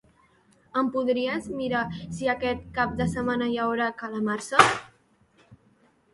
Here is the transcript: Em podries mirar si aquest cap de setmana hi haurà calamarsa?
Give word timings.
Em 0.79 0.87
podries 0.95 1.49
mirar 1.59 1.81
si 1.97 2.31
aquest 2.33 2.65
cap 2.79 2.97
de 3.03 3.07
setmana 3.13 3.51
hi 3.53 3.61
haurà 3.67 3.91
calamarsa? 4.01 4.65